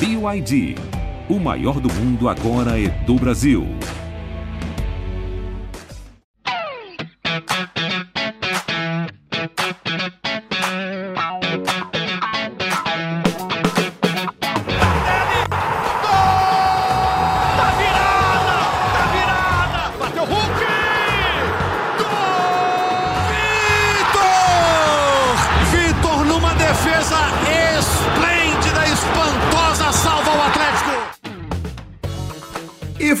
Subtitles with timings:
[0.00, 0.76] BYD.
[1.28, 3.66] O maior do mundo agora é do Brasil.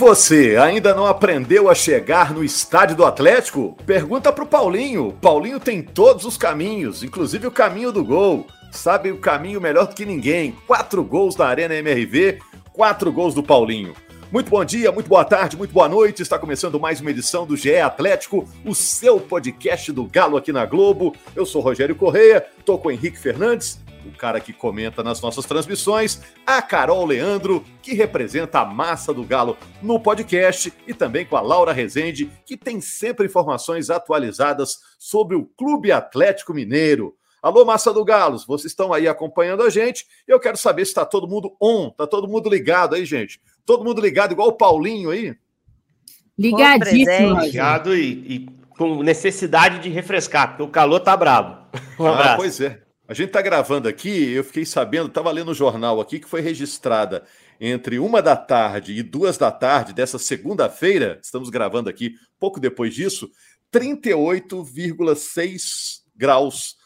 [0.08, 3.76] Você ainda não aprendeu a chegar no estádio do Atlético?
[3.84, 5.12] Pergunta pro Paulinho.
[5.20, 8.46] Paulinho tem todos os caminhos, inclusive o caminho do gol.
[8.72, 10.56] Sabe o caminho melhor do que ninguém.
[10.66, 12.38] Quatro gols da Arena MRV,
[12.72, 13.92] quatro gols do Paulinho.
[14.32, 16.22] Muito bom dia, muito boa tarde, muito boa noite.
[16.22, 20.64] Está começando mais uma edição do GE Atlético, o seu podcast do Galo aqui na
[20.64, 21.14] Globo.
[21.36, 23.78] Eu sou Rogério Correia, estou com o Henrique Fernandes
[24.18, 29.56] cara que comenta nas nossas transmissões, a Carol Leandro, que representa a massa do Galo
[29.80, 35.46] no podcast, e também com a Laura Rezende, que tem sempre informações atualizadas sobre o
[35.46, 37.14] Clube Atlético Mineiro.
[37.40, 40.04] Alô, massa do Galos, vocês estão aí acompanhando a gente.
[40.26, 43.40] Eu quero saber se está todo mundo on, está todo mundo ligado aí, gente.
[43.64, 45.36] Todo mundo ligado, igual o Paulinho aí?
[46.36, 47.40] Ligadíssimo.
[47.40, 51.58] Ligado e, e, com necessidade de refrescar, porque o calor tá brabo.
[51.98, 52.32] Um ah, abraço.
[52.32, 52.87] Ah, pois é.
[53.08, 56.42] A gente está gravando aqui, eu fiquei sabendo, estava lendo o jornal aqui que foi
[56.42, 57.24] registrada
[57.58, 62.94] entre uma da tarde e duas da tarde dessa segunda-feira, estamos gravando aqui pouco depois
[62.94, 63.30] disso,
[63.72, 66.76] 38,6 graus,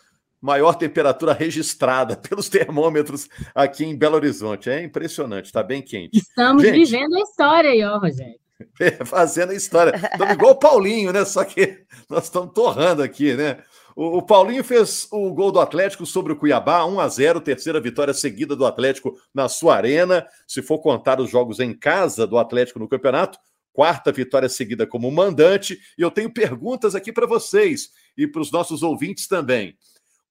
[0.40, 4.70] maior temperatura registrada pelos termômetros aqui em Belo Horizonte.
[4.70, 6.18] É impressionante, está bem quente.
[6.18, 8.38] Estamos gente, vivendo a história aí, ó, Rogério.
[8.78, 9.92] É, fazendo a história.
[9.96, 11.24] Estamos igual o Paulinho, né?
[11.24, 13.58] Só que nós estamos torrando aqui, né?
[13.94, 18.14] O, Paulinho fez o gol do Atlético sobre o Cuiabá, 1 a 0 terceira vitória
[18.14, 20.26] seguida do Atlético na sua arena.
[20.46, 23.38] Se for contar os jogos em casa do Atlético no campeonato,
[23.72, 25.78] quarta vitória seguida como mandante.
[25.98, 29.76] E eu tenho perguntas aqui para vocês e para os nossos ouvintes também.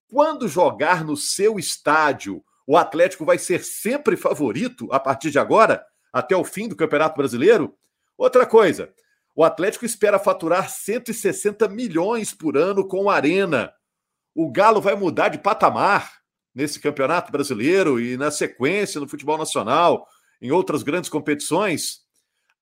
[0.10, 5.84] Quando jogar no seu estádio, o Atlético vai ser sempre favorito a partir de agora,
[6.12, 7.76] até o fim do Campeonato Brasileiro?
[8.18, 8.94] Outra coisa,
[9.36, 13.74] o Atlético espera faturar 160 milhões por ano com a Arena.
[14.36, 16.22] O Galo vai mudar de patamar
[16.54, 20.06] nesse Campeonato Brasileiro e na sequência no futebol nacional,
[20.42, 22.02] em outras grandes competições.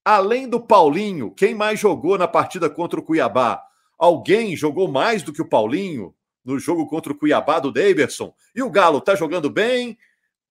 [0.05, 3.61] Além do Paulinho, quem mais jogou na partida contra o Cuiabá?
[3.97, 6.13] Alguém jogou mais do que o Paulinho
[6.45, 8.33] no jogo contra o Cuiabá do Daverson?
[8.55, 9.97] E o Galo está jogando bem,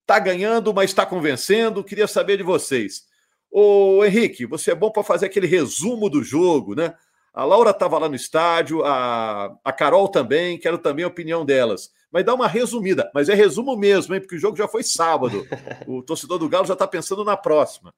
[0.00, 1.85] está ganhando, mas está convencendo?
[1.85, 3.08] Queria saber de vocês.
[3.51, 6.95] Ô Henrique, você é bom para fazer aquele resumo do jogo, né?
[7.33, 11.91] A Laura estava lá no estádio, a, a Carol também, quero também a opinião delas.
[12.11, 14.21] Mas dá uma resumida, mas é resumo mesmo, hein?
[14.21, 15.47] Porque o jogo já foi sábado.
[15.87, 17.95] O torcedor do Galo já está pensando na próxima.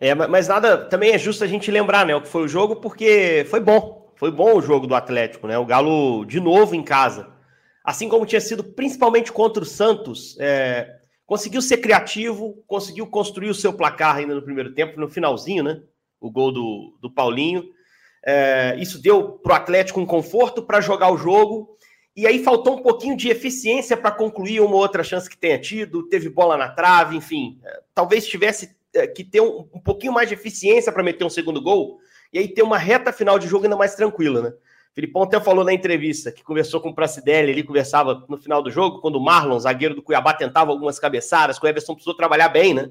[0.00, 2.76] É, mas nada, também é justo a gente lembrar, né, o que foi o jogo,
[2.76, 4.12] porque foi bom.
[4.16, 5.58] Foi bom o jogo do Atlético, né?
[5.58, 7.32] O Galo de novo em casa.
[7.84, 10.98] Assim como tinha sido principalmente contra o Santos, é,
[11.32, 15.80] Conseguiu ser criativo, conseguiu construir o seu placar ainda no primeiro tempo, no finalzinho, né?
[16.20, 17.64] O gol do, do Paulinho.
[18.22, 21.74] É, isso deu para o Atlético um conforto para jogar o jogo.
[22.14, 26.06] E aí faltou um pouquinho de eficiência para concluir uma outra chance que tenha tido.
[26.06, 27.58] Teve bola na trave, enfim.
[27.64, 31.30] É, talvez tivesse é, que ter um, um pouquinho mais de eficiência para meter um
[31.30, 31.98] segundo gol.
[32.30, 34.52] E aí ter uma reta final de jogo ainda mais tranquila, né?
[34.94, 38.70] Filipão até falou na entrevista que conversou com o Pracidelli, ele conversava no final do
[38.70, 42.48] jogo, quando o Marlon, zagueiro do Cuiabá, tentava algumas cabeçadas, que o Everson precisou trabalhar
[42.48, 42.90] bem, né?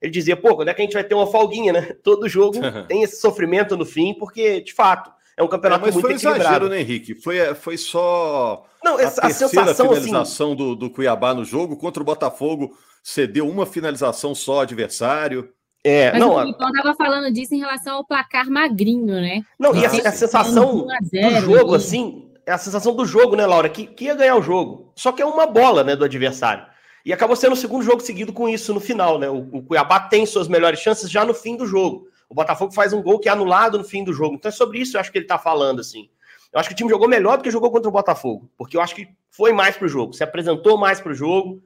[0.00, 1.96] Ele dizia, pô, quando é que a gente vai ter uma folguinha, né?
[2.02, 2.58] Todo jogo
[2.88, 6.14] tem esse sofrimento no fim, porque, de fato, é um campeonato é, mas muito foi
[6.14, 6.42] equilibrado.
[6.42, 7.14] exagero, né, Henrique?
[7.14, 10.56] Foi, foi só Não, a, a terceira sensação, assim, finalização assim...
[10.56, 15.52] do, do Cuiabá no jogo, contra o Botafogo, cedeu uma finalização só ao adversário.
[15.84, 19.42] É, Mas não, o Filipão estava falando disso em relação ao placar magrinho, né?
[19.58, 23.68] Não, e a, a sensação do jogo, assim, é a sensação do jogo, né, Laura?
[23.68, 24.92] Que, que ia ganhar o jogo.
[24.94, 26.64] Só que é uma bola, né, do adversário.
[27.04, 29.28] E acabou sendo o segundo jogo seguido com isso no final, né?
[29.28, 32.06] O, o Cuiabá tem suas melhores chances já no fim do jogo.
[32.28, 34.36] O Botafogo faz um gol que é anulado no fim do jogo.
[34.36, 36.08] Então é sobre isso eu acho que ele tá falando, assim.
[36.52, 38.80] Eu acho que o time jogou melhor do que jogou contra o Botafogo, porque eu
[38.80, 41.62] acho que foi mais pro jogo, se apresentou mais pro jogo,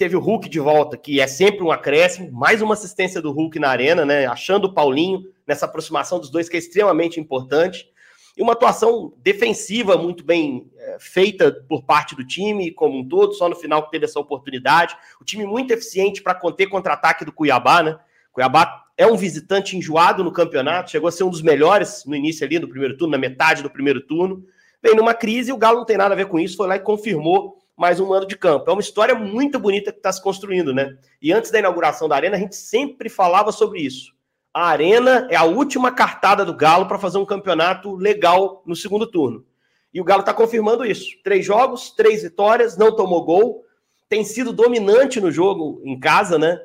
[0.00, 3.58] Teve o Hulk de volta, que é sempre um acréscimo, mais uma assistência do Hulk
[3.58, 4.24] na arena, né?
[4.24, 7.86] Achando o Paulinho nessa aproximação dos dois, que é extremamente importante.
[8.34, 13.34] E uma atuação defensiva muito bem é, feita por parte do time, como um todo,
[13.34, 14.96] só no final que teve essa oportunidade.
[15.20, 17.98] O time muito eficiente para conter contra-ataque do Cuiabá, né?
[18.32, 22.46] Cuiabá é um visitante enjoado no campeonato, chegou a ser um dos melhores no início
[22.46, 24.46] ali do primeiro turno, na metade do primeiro turno.
[24.82, 26.80] Vem numa crise, o Galo não tem nada a ver com isso, foi lá e
[26.80, 28.68] confirmou mais um mando de campo.
[28.68, 30.98] É uma história muito bonita que está se construindo, né?
[31.22, 34.12] E antes da inauguração da Arena, a gente sempre falava sobre isso.
[34.52, 39.06] A Arena é a última cartada do Galo para fazer um campeonato legal no segundo
[39.06, 39.46] turno.
[39.94, 41.06] E o Galo está confirmando isso.
[41.24, 43.64] Três jogos, três vitórias, não tomou gol,
[44.10, 46.60] tem sido dominante no jogo em casa, né?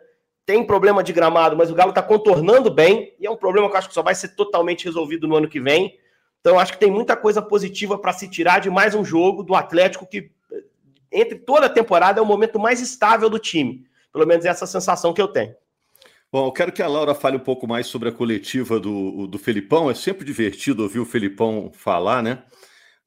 [0.46, 3.74] Tem problema de gramado, mas o Galo está contornando bem, e é um problema que
[3.74, 5.98] eu acho que só vai ser totalmente resolvido no ano que vem.
[6.42, 9.56] Então, acho que tem muita coisa positiva para se tirar de mais um jogo do
[9.56, 10.36] Atlético, que
[11.16, 13.86] entre toda a temporada é o momento mais estável do time.
[14.12, 15.56] Pelo menos é essa sensação que eu tenho.
[16.32, 19.38] Bom, eu quero que a Laura fale um pouco mais sobre a coletiva do, do
[19.38, 19.90] Felipão.
[19.90, 22.44] É sempre divertido ouvir o Felipão falar, né?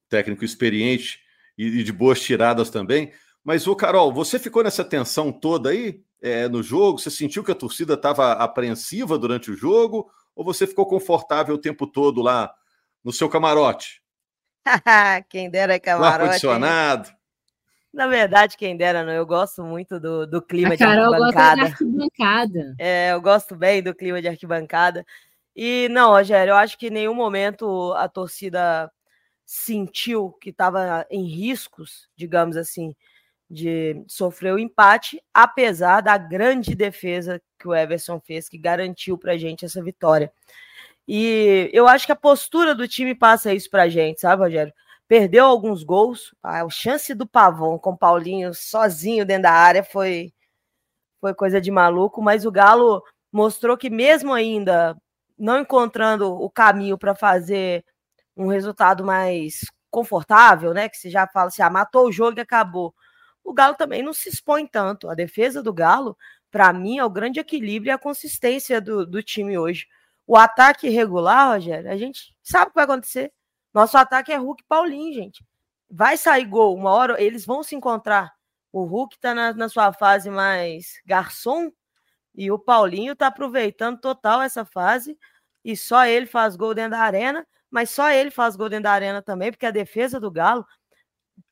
[0.09, 1.19] Técnico experiente
[1.57, 3.11] e, de boas tiradas também.
[3.43, 6.97] Mas, o Carol, você ficou nessa tensão toda aí é, no jogo?
[6.97, 10.09] Você sentiu que a torcida estava apreensiva durante o jogo?
[10.35, 12.51] Ou você ficou confortável o tempo todo lá
[13.03, 14.01] no seu camarote?
[15.29, 16.17] quem dera camarote.
[16.17, 17.18] No ar-condicionado.
[17.93, 19.11] Na verdade, quem dera, não.
[19.11, 21.61] Eu gosto muito do, do clima a de Carol arquibancada.
[21.61, 22.75] Gosta de arquibancada.
[22.77, 25.05] É, eu gosto bem do clima de arquibancada.
[25.55, 28.91] E não, Rogério, eu acho que em nenhum momento a torcida
[29.45, 32.95] sentiu que estava em riscos, digamos assim,
[33.49, 39.33] de sofrer o empate, apesar da grande defesa que o Everson fez, que garantiu para
[39.33, 40.31] a gente essa vitória.
[41.07, 44.71] E eu acho que a postura do time passa isso para a gente, sabe, Rogério?
[45.09, 50.31] Perdeu alguns gols, a chance do Pavão com o Paulinho sozinho dentro da área foi,
[51.19, 54.95] foi coisa de maluco, mas o Galo mostrou que mesmo ainda
[55.37, 57.83] não encontrando o caminho para fazer
[58.37, 60.87] um resultado mais confortável, né?
[60.87, 62.93] Que você já fala assim, ah, matou o jogo e acabou
[63.49, 65.09] o Galo também não se expõe tanto.
[65.09, 66.15] A defesa do Galo,
[66.51, 69.87] para mim, é o grande equilíbrio e a consistência do, do time hoje.
[70.27, 73.31] O ataque regular, Rogério, a gente sabe o que vai acontecer.
[73.79, 75.41] Nosso ataque é Hulk e Paulinho, gente.
[75.89, 78.29] Vai sair gol, uma hora eles vão se encontrar.
[78.73, 81.71] O Hulk está na, na sua fase mais garçom
[82.35, 85.17] e o Paulinho está aproveitando total essa fase
[85.63, 88.91] e só ele faz gol dentro da arena, mas só ele faz gol dentro da
[88.91, 90.65] arena também, porque a defesa do Galo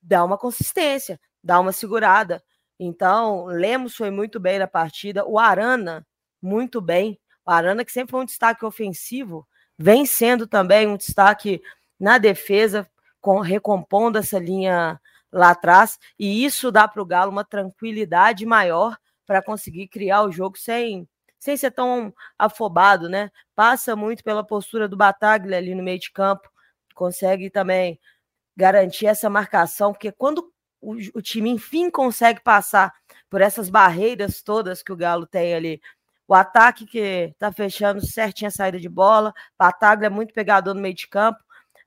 [0.01, 2.44] dá uma consistência dar uma segurada.
[2.77, 6.06] Então, Lemos foi muito bem na partida, o Arana,
[6.41, 7.18] muito bem.
[7.45, 9.47] O Arana, que sempre foi um destaque ofensivo,
[9.77, 11.62] vem sendo também um destaque
[11.99, 12.89] na defesa,
[13.19, 14.99] com, recompondo essa linha
[15.31, 20.31] lá atrás, e isso dá para o Galo uma tranquilidade maior para conseguir criar o
[20.31, 21.07] jogo sem,
[21.38, 23.29] sem ser tão afobado, né?
[23.55, 26.49] Passa muito pela postura do Bataglia ali no meio de campo,
[26.95, 27.99] consegue também
[28.55, 30.51] garantir essa marcação, porque quando
[30.81, 32.94] o, o time, enfim, consegue passar
[33.29, 35.81] por essas barreiras todas que o Galo tem ali.
[36.27, 40.81] O ataque que tá fechando certinho a saída de bola, Bataglia é muito pegador no
[40.81, 41.39] meio de campo,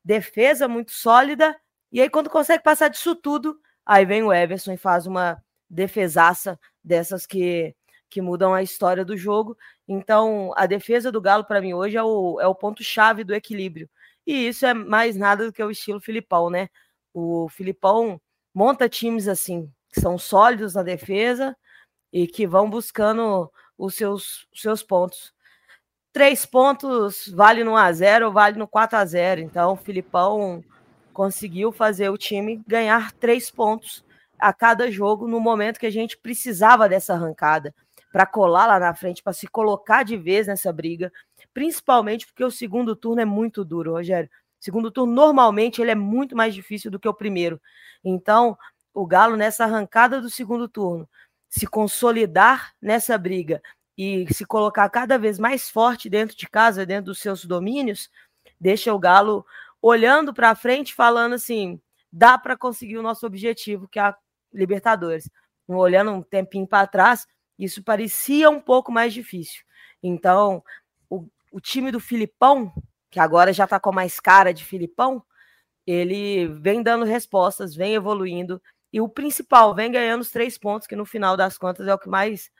[0.04, 1.58] defesa muito sólida,
[1.92, 6.58] e aí quando consegue passar disso tudo, aí vem o Everson e faz uma defesaça
[6.82, 7.74] dessas que,
[8.08, 9.56] que mudam a história do jogo.
[9.86, 13.88] Então, a defesa do Galo, para mim, hoje é o, é o ponto-chave do equilíbrio.
[14.26, 16.68] E isso é mais nada do que o estilo Filipão, né?
[17.14, 18.20] O Filipão
[18.54, 21.56] monta times assim, que são sólidos na defesa
[22.12, 25.32] e que vão buscando os seus, os seus pontos.
[26.12, 29.40] Três pontos vale no 1x0 ou vale no 4x0.
[29.40, 30.64] Então, o Filipão
[31.12, 34.04] conseguiu fazer o time ganhar três pontos
[34.38, 37.74] a cada jogo no momento que a gente precisava dessa arrancada
[38.10, 41.12] para colar lá na frente, para se colocar de vez nessa briga,
[41.54, 44.28] principalmente porque o segundo turno é muito duro, Rogério.
[44.58, 47.60] Segundo turno, normalmente, ele é muito mais difícil do que o primeiro.
[48.04, 48.58] Então,
[48.92, 51.08] o Galo, nessa arrancada do segundo turno,
[51.48, 53.62] se consolidar nessa briga
[54.00, 58.08] e se colocar cada vez mais forte dentro de casa, dentro dos seus domínios,
[58.58, 59.44] deixa o Galo
[59.82, 61.80] olhando para frente, falando assim:
[62.10, 64.16] dá para conseguir o nosso objetivo, que é a
[64.52, 65.28] Libertadores.
[65.68, 67.26] Olhando um tempinho para trás,
[67.58, 69.62] isso parecia um pouco mais difícil.
[70.02, 70.64] Então,
[71.08, 72.72] o, o time do Filipão
[73.10, 75.22] que agora já está com mais cara de Filipão,
[75.86, 80.96] ele vem dando respostas, vem evoluindo e o principal, vem ganhando os três pontos, que
[80.96, 82.50] no final das contas é o que mais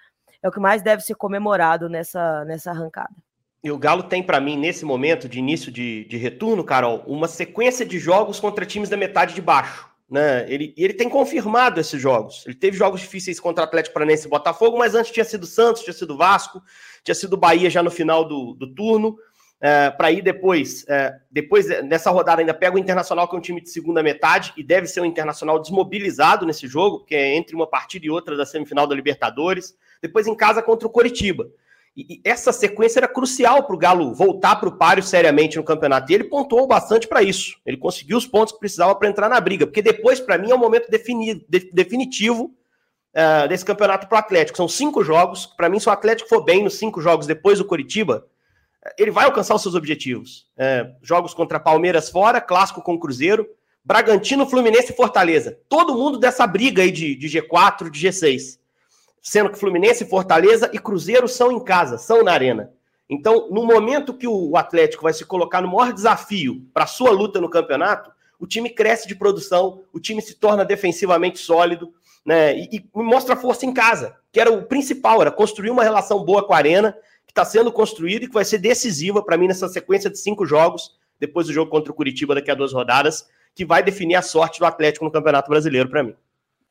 [0.42, 3.14] é o que mais deve ser comemorado nessa, nessa arrancada.
[3.62, 7.28] E o Galo tem para mim, nesse momento de início de, de retorno, Carol, uma
[7.28, 9.88] sequência de jogos contra times da metade de baixo.
[10.11, 10.50] Né?
[10.50, 12.44] Ele, ele tem confirmado esses jogos.
[12.47, 15.92] Ele teve jogos difíceis contra Atlético Paranaense e Botafogo, mas antes tinha sido Santos, tinha
[15.92, 16.62] sido Vasco,
[17.04, 19.16] tinha sido Bahia já no final do, do turno
[19.61, 23.43] é, para ir depois, é, depois nessa rodada ainda pega o Internacional, que é um
[23.43, 27.55] time de segunda metade, e deve ser um Internacional desmobilizado nesse jogo, porque é entre
[27.55, 29.76] uma partida e outra da semifinal da Libertadores.
[30.00, 31.47] Depois em casa contra o Coritiba.
[31.95, 36.11] E, essa sequência era crucial para o Galo voltar para o páreo seriamente no campeonato.
[36.11, 37.59] E ele pontuou bastante para isso.
[37.67, 39.67] Ele conseguiu os pontos que precisava para entrar na briga.
[39.67, 42.55] Porque depois, para mim, é o momento defini de, definitivo
[43.14, 44.57] uh, desse campeonato para o Atlético.
[44.57, 45.47] São cinco jogos.
[45.47, 48.26] Para mim, se o Atlético for bem nos cinco jogos depois do Coritiba,
[48.99, 50.47] ele vai alcançar os seus objetivos.
[50.57, 53.47] Uh, jogos contra Palmeiras fora, clássico com Cruzeiro,
[53.85, 55.59] Bragantino, Fluminense e Fortaleza.
[55.69, 58.61] Todo mundo dessa briga aí de, de G4, de G6
[59.23, 62.73] sendo que Fluminense, Fortaleza e Cruzeiro são em casa, são na arena.
[63.09, 67.41] Então, no momento que o Atlético vai se colocar no maior desafio para sua luta
[67.41, 71.93] no campeonato, o time cresce de produção, o time se torna defensivamente sólido,
[72.25, 72.57] né?
[72.57, 76.47] E, e mostra força em casa, que era o principal, era construir uma relação boa
[76.47, 76.97] com a Arena,
[77.31, 80.45] que está sendo construída e que vai ser decisiva para mim nessa sequência de cinco
[80.45, 84.23] jogos, depois do jogo contra o Curitiba daqui a duas rodadas, que vai definir a
[84.23, 86.15] sorte do Atlético no Campeonato Brasileiro para mim.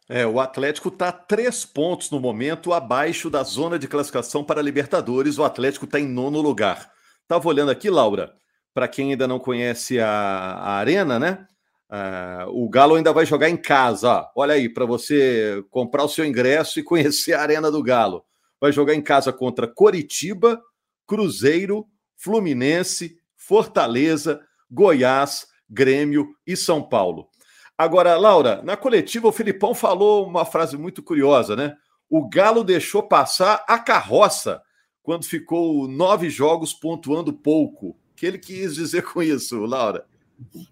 [0.09, 4.63] É, o Atlético está três pontos no momento abaixo da zona de classificação para a
[4.63, 5.37] Libertadores.
[5.37, 6.91] O Atlético está em nono lugar.
[7.21, 8.33] Estava olhando aqui, Laura,
[8.73, 11.47] para quem ainda não conhece a, a Arena, né?
[11.89, 14.29] Uh, o Galo ainda vai jogar em casa.
[14.35, 18.25] Olha aí, para você comprar o seu ingresso e conhecer a Arena do Galo.
[18.59, 20.61] Vai jogar em casa contra Coritiba,
[21.07, 27.29] Cruzeiro, Fluminense, Fortaleza, Goiás, Grêmio e São Paulo.
[27.77, 31.77] Agora, Laura, na coletiva o Filipão falou uma frase muito curiosa, né?
[32.09, 34.61] O Galo deixou passar a carroça
[35.01, 37.89] quando ficou nove jogos pontuando pouco.
[37.89, 40.05] O que ele quis dizer com isso, Laura?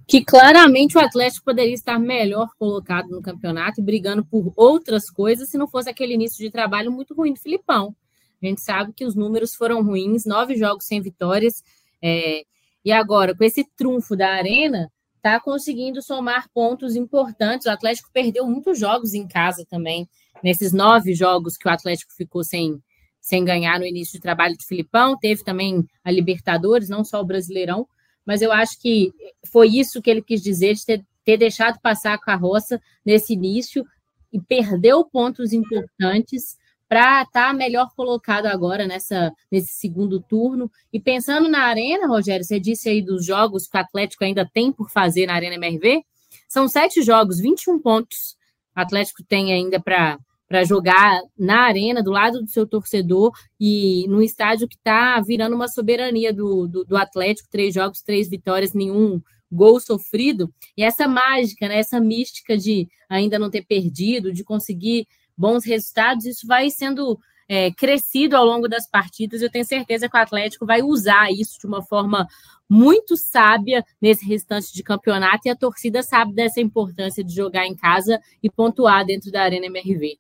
[0.08, 5.50] Que claramente o Atlético poderia estar melhor colocado no campeonato e brigando por outras coisas
[5.50, 7.96] se não fosse aquele início de trabalho muito ruim do Filipão.
[8.42, 11.64] A gente sabe que os números foram ruins, nove jogos sem vitórias.
[12.02, 12.44] É...
[12.86, 17.68] E agora, com esse trunfo da Arena, está conseguindo somar pontos importantes.
[17.68, 20.08] O Atlético perdeu muitos jogos em casa também,
[20.44, 22.82] nesses nove jogos que o Atlético ficou sem,
[23.20, 25.18] sem ganhar no início de trabalho de Filipão.
[25.18, 27.88] Teve também a Libertadores, não só o Brasileirão,
[28.28, 29.14] mas eu acho que
[29.50, 33.86] foi isso que ele quis dizer, de ter, ter deixado passar a carroça nesse início
[34.34, 36.58] e perdeu pontos importantes
[36.90, 40.70] para estar tá melhor colocado agora nessa, nesse segundo turno.
[40.92, 44.74] E pensando na Arena, Rogério, você disse aí dos jogos que o Atlético ainda tem
[44.74, 46.04] por fazer na Arena MRV.
[46.50, 48.36] São sete jogos, 21 pontos.
[48.76, 54.06] O Atlético tem ainda para para jogar na arena, do lado do seu torcedor, e
[54.08, 58.74] no estádio que está virando uma soberania do, do, do, Atlético, três jogos, três vitórias,
[58.74, 60.54] nenhum gol sofrido.
[60.76, 66.26] E essa mágica, né, essa mística de ainda não ter perdido, de conseguir bons resultados,
[66.26, 69.42] isso vai sendo é, crescido ao longo das partidas.
[69.42, 72.28] Eu tenho certeza que o Atlético vai usar isso de uma forma
[72.70, 77.76] muito sábia nesse restante de campeonato e a torcida sabe dessa importância de jogar em
[77.76, 80.18] casa e pontuar dentro da Arena MRV.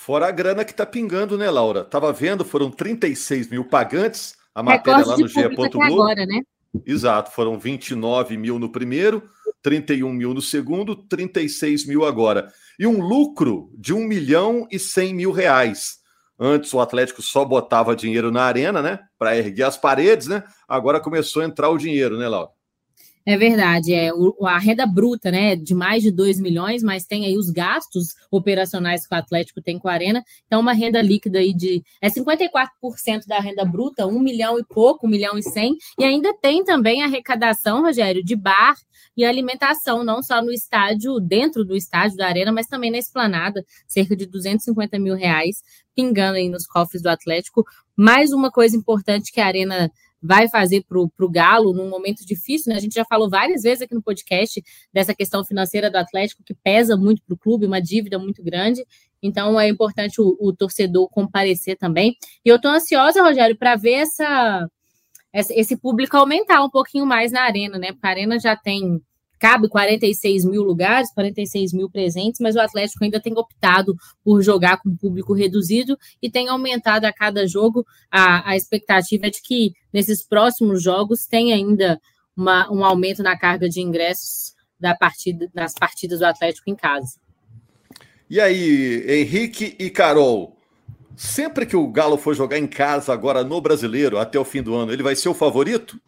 [0.00, 1.82] Fora a grana que tá pingando, né, Laura?
[1.82, 5.48] Tava vendo, foram 36 mil pagantes, a matéria lá no GE.
[5.48, 5.82] Globo.
[5.82, 6.40] Agora, né?
[6.86, 9.28] Exato, foram 29 mil no primeiro,
[9.60, 15.14] 31 mil no segundo, 36 mil agora e um lucro de 1 milhão e 100
[15.14, 15.98] mil reais.
[16.38, 19.00] Antes o Atlético só botava dinheiro na arena, né?
[19.18, 20.44] Para erguer as paredes, né?
[20.68, 22.50] Agora começou a entrar o dinheiro, né, Laura?
[23.30, 27.26] É verdade, é o, a renda bruta, né, de mais de 2 milhões, mas tem
[27.26, 31.38] aí os gastos operacionais que o Atlético tem com a Arena, então uma renda líquida
[31.38, 35.76] aí de é 54% da renda bruta, 1 milhão e pouco, 1 milhão e 100,
[35.98, 38.74] e ainda tem também arrecadação, Rogério, de bar
[39.14, 43.62] e alimentação, não só no estádio, dentro do estádio da Arena, mas também na esplanada,
[43.86, 45.62] cerca de 250 mil reais,
[45.94, 47.62] pingando aí nos cofres do Atlético.
[47.94, 49.90] Mais uma coisa importante que a Arena
[50.22, 52.76] vai fazer para o Galo num momento difícil, né?
[52.76, 56.54] A gente já falou várias vezes aqui no podcast dessa questão financeira do Atlético que
[56.54, 58.84] pesa muito para o clube, uma dívida muito grande.
[59.22, 62.16] Então é importante o, o torcedor comparecer também.
[62.44, 64.68] E eu estou ansiosa, Rogério, para ver essa,
[65.32, 67.92] esse público aumentar um pouquinho mais na arena, né?
[67.92, 69.00] Porque a arena já tem
[69.38, 74.78] cabe 46 mil lugares, 46 mil presentes, mas o Atlético ainda tem optado por jogar
[74.82, 77.86] com público reduzido e tem aumentado a cada jogo.
[78.10, 82.00] A, a expectativa de que nesses próximos jogos tenha ainda
[82.36, 87.18] uma, um aumento na carga de ingressos da partida, das partidas do Atlético em casa.
[88.30, 90.56] E aí, Henrique e Carol,
[91.16, 94.74] sempre que o Galo for jogar em casa agora no Brasileiro até o fim do
[94.74, 96.00] ano, ele vai ser o favorito?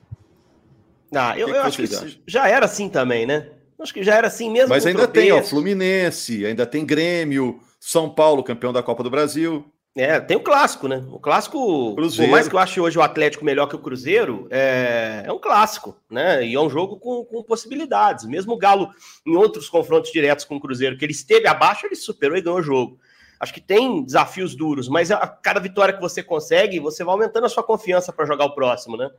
[1.14, 3.48] Ah, eu, que eu que acho que já era assim também, né?
[3.78, 4.68] Acho que já era assim mesmo.
[4.68, 9.64] Mas ainda tem, ó, Fluminense, ainda tem Grêmio, São Paulo, campeão da Copa do Brasil.
[9.96, 11.04] É, tem o clássico, né?
[11.10, 12.30] O clássico, Cruzeiro.
[12.30, 15.38] por mais que eu ache hoje o Atlético melhor que o Cruzeiro, é, é um
[15.38, 16.46] clássico, né?
[16.46, 18.24] E é um jogo com, com, possibilidades.
[18.24, 18.90] Mesmo o Galo,
[19.26, 22.60] em outros confrontos diretos com o Cruzeiro, que ele esteve abaixo, ele superou e ganhou
[22.60, 23.00] o jogo.
[23.40, 27.46] Acho que tem desafios duros, mas a cada vitória que você consegue, você vai aumentando
[27.46, 29.10] a sua confiança para jogar o próximo, né?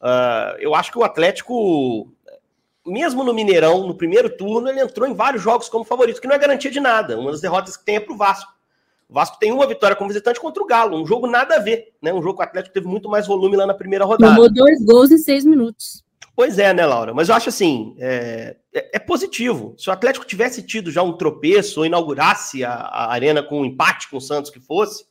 [0.00, 2.12] Uh, eu acho que o Atlético,
[2.86, 6.34] mesmo no Mineirão, no primeiro turno, ele entrou em vários jogos como favorito, que não
[6.34, 7.18] é garantia de nada.
[7.18, 8.52] Uma das derrotas que tem é para o Vasco.
[9.08, 11.94] O Vasco tem uma vitória como visitante contra o Galo, um jogo nada a ver,
[12.02, 12.12] né?
[12.12, 14.34] Um jogo que o Atlético teve muito mais volume lá na primeira rodada.
[14.34, 16.04] Tomou dois gols em seis minutos.
[16.36, 17.14] Pois é, né, Laura?
[17.14, 19.74] Mas eu acho assim, é, é, é, positivo.
[19.78, 23.64] Se o Atlético tivesse tido já um tropeço ou inaugurasse a, a, arena com um
[23.64, 25.06] empate com o Santos que fosse,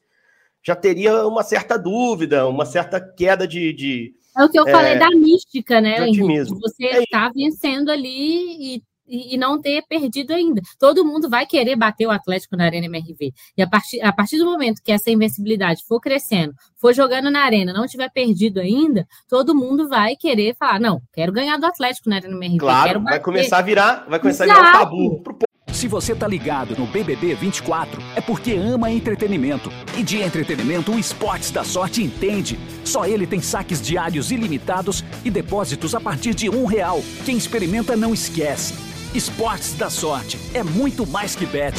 [0.62, 3.74] já teria uma certa dúvida, uma certa queda de.
[3.74, 6.54] de é o que eu é, falei da mística, né, Henrique?
[6.62, 10.62] Você está é vencendo ali e e, não ter perdido ainda.
[10.80, 13.34] Todo mundo vai querer bater o Atlético na Arena MRV.
[13.58, 17.44] E a partir, a partir do momento que essa invencibilidade for crescendo, for jogando na
[17.44, 22.10] Arena, não tiver perdido ainda, todo mundo vai querer falar: não, quero ganhar do Atlético
[22.10, 22.58] na Arena MRV.
[22.58, 24.60] Claro, vai começar a virar, vai começar Exato.
[24.60, 25.38] a virar um tabu pro
[25.86, 29.70] se você tá ligado no BBB 24, é porque ama entretenimento.
[29.96, 32.58] E de entretenimento, o Esportes da Sorte entende.
[32.84, 37.04] Só ele tem saques diários ilimitados e depósitos a partir de um real.
[37.24, 38.74] Quem experimenta não esquece.
[39.13, 41.75] Esportes da Sorte é muito mais que bet.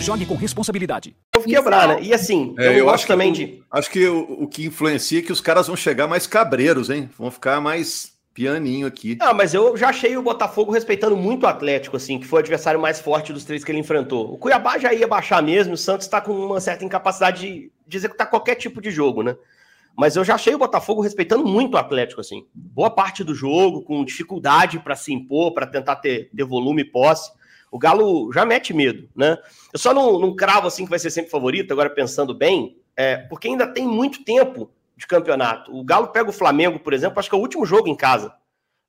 [0.00, 1.16] Jogue com responsabilidade.
[1.34, 1.98] Vou quebrar, né?
[2.00, 3.62] E assim, é, eu, eu acho também que, de.
[3.68, 7.10] Acho que o, o, que influencia é que os caras vão chegar mais cabreiros, hein?
[7.18, 9.18] Vão ficar mais pianinho aqui.
[9.20, 12.42] Ah, mas eu já achei o Botafogo respeitando muito o Atlético, assim, que foi o
[12.42, 14.32] adversário mais forte dos três que ele enfrentou.
[14.32, 18.30] O Cuiabá já ia baixar mesmo, o Santos está com uma certa incapacidade de, executar
[18.30, 19.36] qualquer tipo de jogo, né?
[19.96, 22.46] Mas eu já achei o Botafogo respeitando muito o Atlético, assim.
[22.54, 26.84] Boa parte do jogo, com dificuldade para se impor, para tentar ter, ter volume e
[26.84, 27.32] posse.
[27.70, 29.36] O Galo já mete medo, né?
[29.72, 33.16] Eu só não, não cravo assim que vai ser sempre favorito, agora pensando bem, é,
[33.16, 35.74] porque ainda tem muito tempo de campeonato.
[35.74, 38.34] O Galo pega o Flamengo, por exemplo, acho que é o último jogo em casa.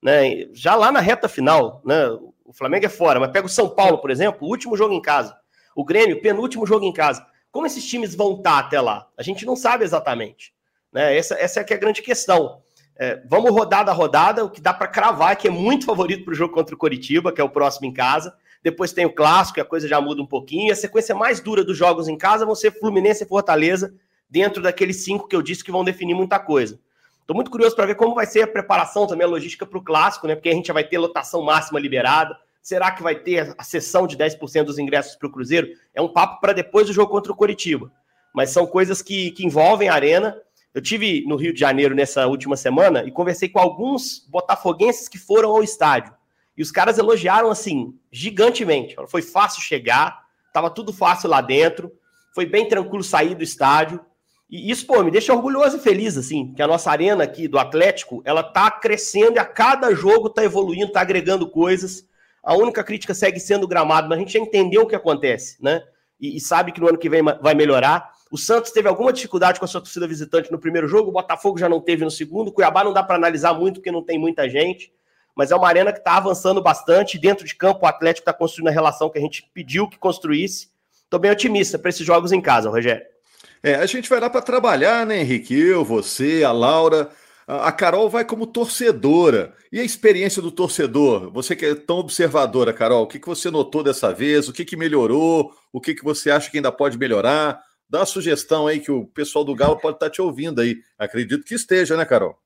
[0.04, 0.48] Né?
[0.52, 2.06] Já lá na reta final, né?
[2.44, 5.02] O Flamengo é fora, mas pega o São Paulo, por exemplo, o último jogo em
[5.02, 5.38] casa.
[5.74, 7.26] O Grêmio, penúltimo jogo em casa.
[7.50, 9.08] Como esses times vão estar até lá?
[9.18, 10.54] A gente não sabe exatamente.
[10.92, 11.16] Né?
[11.16, 12.62] Essa, essa é que é a grande questão.
[12.98, 16.26] É, vamos rodada a rodada, o que dá para cravar é que é muito favorito
[16.26, 18.36] para o jogo contra o Coritiba, que é o próximo em casa.
[18.62, 20.74] Depois tem o clássico, a coisa já muda um pouquinho.
[20.74, 23.94] A sequência mais dura dos jogos em casa vão ser Fluminense e Fortaleza,
[24.32, 26.80] dentro daqueles cinco que eu disse que vão definir muita coisa.
[27.20, 29.84] Estou muito curioso para ver como vai ser a preparação também, a logística para o
[29.84, 30.34] clássico, né?
[30.34, 32.36] Porque a gente já vai ter lotação máxima liberada.
[32.62, 35.68] Será que vai ter a sessão de 10% dos ingressos para o Cruzeiro?
[35.94, 37.92] É um papo para depois do jogo contra o Coritiba.
[38.34, 40.36] Mas são coisas que, que envolvem a arena
[40.74, 45.18] eu tive no Rio de Janeiro nessa última semana e conversei com alguns botafoguenses que
[45.18, 46.14] foram ao estádio.
[46.58, 48.96] E os caras elogiaram assim, gigantemente.
[49.08, 51.92] Foi fácil chegar, tava tudo fácil lá dentro,
[52.34, 54.00] foi bem tranquilo sair do estádio.
[54.52, 57.58] E isso, pô, me deixa orgulhoso e feliz, assim, que a nossa arena aqui do
[57.58, 62.06] Atlético, ela tá crescendo e a cada jogo tá evoluindo, tá agregando coisas.
[62.44, 65.56] A única crítica segue sendo o gramado, mas a gente já entendeu o que acontece,
[65.64, 65.82] né?
[66.20, 68.12] E, e sabe que no ano que vem vai melhorar.
[68.30, 71.58] O Santos teve alguma dificuldade com a sua torcida visitante no primeiro jogo, o Botafogo
[71.58, 74.20] já não teve no segundo, o Cuiabá não dá para analisar muito porque não tem
[74.20, 74.92] muita gente,
[75.34, 77.18] mas é uma arena que está avançando bastante.
[77.18, 80.70] Dentro de campo, o Atlético está construindo a relação que a gente pediu que construísse.
[81.04, 83.11] Estou bem otimista para esses jogos em casa, Rogério.
[83.64, 85.58] É, a gente vai lá para trabalhar, né, Henrique?
[85.58, 87.10] Eu, você, a Laura.
[87.48, 89.54] A Carol vai como torcedora.
[89.72, 91.30] E a experiência do torcedor?
[91.32, 94.48] Você que é tão observadora, Carol, o que, que você notou dessa vez?
[94.48, 95.54] O que, que melhorou?
[95.72, 97.62] O que, que você acha que ainda pode melhorar?
[97.90, 100.78] Dá uma sugestão aí que o pessoal do Galo pode estar te ouvindo aí.
[100.98, 102.38] Acredito que esteja, né, Carol?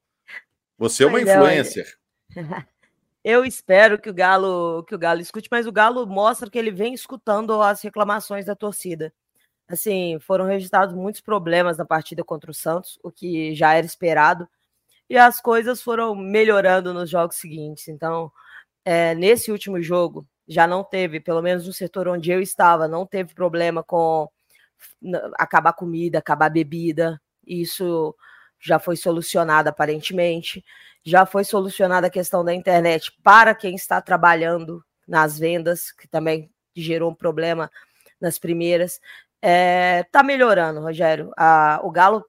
[0.77, 1.85] Você é uma influencer.
[3.23, 6.71] Eu espero que o Galo que o Galo escute, mas o Galo mostra que ele
[6.71, 9.11] vem escutando as reclamações da torcida.
[9.67, 14.47] Assim, foram registrados muitos problemas na partida contra o Santos, o que já era esperado,
[15.09, 17.87] e as coisas foram melhorando nos jogos seguintes.
[17.87, 18.31] Então,
[18.83, 23.05] é, nesse último jogo, já não teve, pelo menos no setor onde eu estava, não
[23.05, 24.29] teve problema com
[25.37, 27.19] acabar comida, acabar bebida.
[27.45, 28.15] Isso
[28.59, 30.63] já foi solucionado aparentemente.
[31.03, 36.49] Já foi solucionada a questão da internet para quem está trabalhando nas vendas, que também
[36.75, 37.71] gerou um problema
[38.19, 38.99] nas primeiras.
[39.47, 41.31] É, tá melhorando, Rogério.
[41.37, 42.25] A, o Galo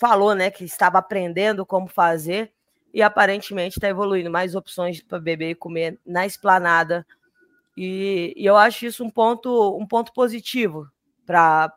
[0.00, 2.54] falou, né, que estava aprendendo como fazer
[2.90, 7.06] e aparentemente está evoluindo mais opções para beber e comer na esplanada.
[7.76, 10.88] E, e, eu acho isso um ponto, um ponto positivo
[11.26, 11.70] para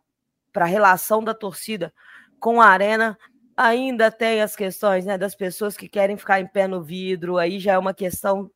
[0.56, 1.94] a relação da torcida
[2.40, 3.20] com a arena,
[3.58, 7.60] ainda tem as questões né, das pessoas que querem ficar em pé no vidro, aí
[7.60, 8.50] já é uma questão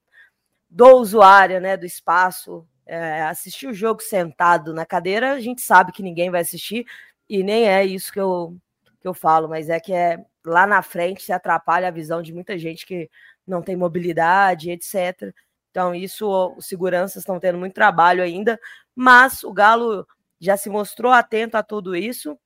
[0.69, 2.65] do usuário, né, do espaço.
[2.93, 6.85] É, assistir o jogo sentado na cadeira, a gente sabe que ninguém vai assistir,
[7.29, 8.57] e nem é isso que eu,
[8.99, 12.33] que eu falo, mas é que é lá na frente se atrapalha a visão de
[12.33, 13.09] muita gente que
[13.47, 15.33] não tem mobilidade, etc.
[15.69, 16.27] Então, isso
[16.57, 18.59] os seguranças estão tendo muito trabalho ainda,
[18.93, 20.05] mas o Galo
[20.39, 22.37] já se mostrou atento a tudo isso.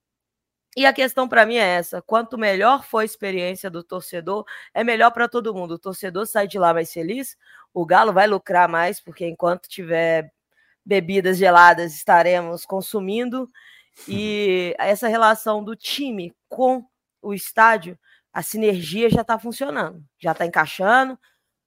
[0.78, 4.84] E a questão para mim é essa: quanto melhor for a experiência do torcedor, é
[4.84, 5.76] melhor para todo mundo.
[5.76, 7.38] O torcedor sai de lá mais feliz,
[7.74, 10.32] o Galo vai lucrar mais, porque enquanto tiver
[10.86, 13.50] bebidas geladas, estaremos consumindo.
[14.08, 16.86] E essa relação do time com
[17.22, 17.98] o estádio,
[18.32, 21.18] a sinergia já está funcionando, já está encaixando,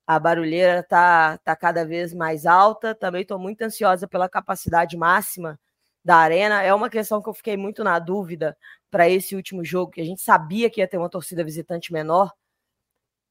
[0.07, 2.95] a barulheira está tá cada vez mais alta.
[2.95, 5.59] Também estou muito ansiosa pela capacidade máxima
[6.05, 6.63] da arena.
[6.63, 8.57] É uma questão que eu fiquei muito na dúvida
[8.91, 12.33] para esse último jogo, que a gente sabia que ia ter uma torcida visitante menor.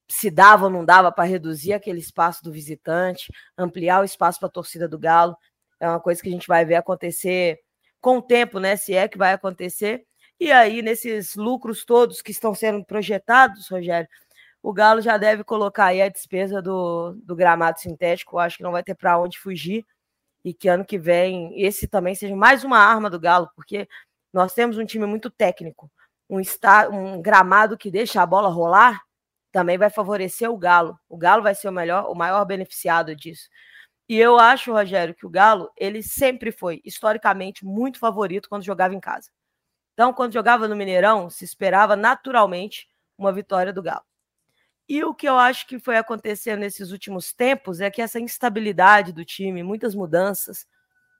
[0.07, 4.47] Se dava ou não dava para reduzir aquele espaço do visitante, ampliar o espaço para
[4.47, 5.35] a torcida do Galo.
[5.79, 7.59] É uma coisa que a gente vai ver acontecer
[8.01, 8.75] com o tempo, né?
[8.75, 10.05] Se é que vai acontecer.
[10.39, 14.07] E aí, nesses lucros todos que estão sendo projetados, Rogério,
[14.61, 18.35] o Galo já deve colocar aí a despesa do, do gramado sintético.
[18.35, 19.85] Eu acho que não vai ter para onde fugir.
[20.43, 23.87] E que ano que vem esse também seja mais uma arma do Galo, porque
[24.33, 25.91] nós temos um time muito técnico.
[26.29, 29.01] Um, está, um gramado que deixa a bola rolar
[29.51, 30.99] também vai favorecer o Galo.
[31.09, 33.49] O Galo vai ser o melhor, o maior beneficiado disso.
[34.09, 38.95] E eu acho, Rogério, que o Galo, ele sempre foi, historicamente, muito favorito quando jogava
[38.95, 39.29] em casa.
[39.93, 44.05] Então, quando jogava no Mineirão, se esperava naturalmente uma vitória do Galo.
[44.87, 49.11] E o que eu acho que foi acontecendo nesses últimos tempos é que essa instabilidade
[49.11, 50.65] do time, muitas mudanças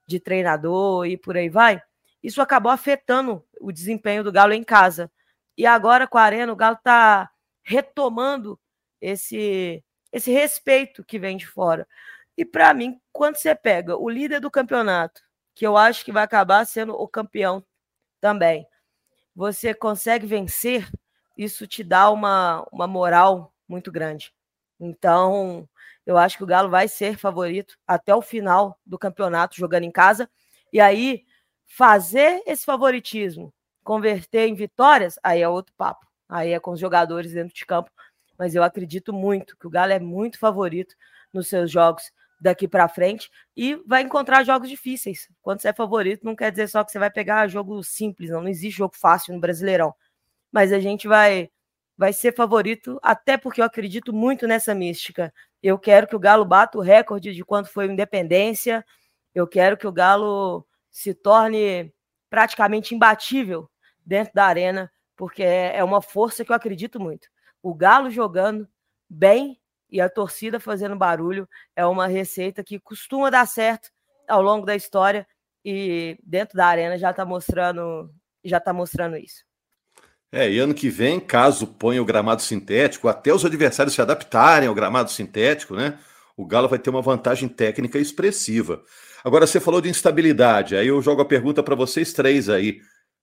[0.08, 1.82] de treinador e por aí vai,
[2.24, 5.12] isso acabou afetando o desempenho do Galo em casa.
[5.58, 7.30] E agora com a Arena, o Galo está
[7.62, 8.58] retomando
[9.02, 11.86] esse, esse respeito que vem de fora.
[12.38, 15.22] E para mim, quando você pega o líder do campeonato,
[15.56, 17.66] que eu acho que vai acabar sendo o campeão
[18.22, 18.68] também,
[19.36, 20.88] você consegue vencer,
[21.36, 24.32] isso te dá uma, uma moral muito grande.
[24.80, 25.68] Então,
[26.06, 29.92] eu acho que o Galo vai ser favorito até o final do campeonato, jogando em
[29.92, 30.30] casa.
[30.72, 31.26] E aí,
[31.66, 33.52] fazer esse favoritismo,
[33.84, 36.06] converter em vitórias, aí é outro papo.
[36.30, 37.90] Aí é com os jogadores dentro de campo.
[38.38, 40.96] Mas eu acredito muito que o Galo é muito favorito
[41.34, 45.28] nos seus jogos daqui para frente e vai encontrar jogos difíceis.
[45.42, 48.42] Quando você é favorito, não quer dizer só que você vai pegar jogo simples, não,
[48.42, 49.94] não existe jogo fácil no Brasileirão.
[50.52, 51.50] Mas a gente vai
[51.98, 55.34] vai ser favorito, até porque eu acredito muito nessa mística.
[55.64, 58.86] Eu quero que o Galo bata o recorde de quando foi independência.
[59.34, 61.92] Eu quero que o Galo se torne
[62.30, 63.68] praticamente imbatível
[64.06, 67.28] dentro da arena, porque é, é uma força que eu acredito muito.
[67.64, 68.68] O Galo jogando
[69.10, 73.90] bem e a torcida fazendo barulho é uma receita que costuma dar certo
[74.28, 75.26] ao longo da história
[75.64, 78.12] e dentro da arena já está mostrando
[78.44, 79.46] já está mostrando isso.
[80.32, 84.68] É, e ano que vem, caso ponha o gramado sintético, até os adversários se adaptarem
[84.68, 85.98] ao gramado sintético, né?
[86.36, 88.84] O Galo vai ter uma vantagem técnica expressiva.
[89.24, 92.80] Agora, você falou de instabilidade, aí eu jogo a pergunta para vocês três aí,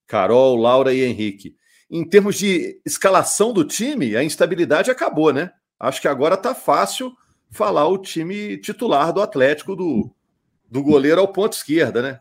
[0.06, 1.56] Carol, Laura e Henrique.
[1.90, 5.50] Em termos de escalação do time, a instabilidade acabou, né?
[5.84, 7.12] Acho que agora tá fácil
[7.50, 10.10] falar o time titular do Atlético, do,
[10.70, 12.20] do goleiro ao ponto esquerda, né?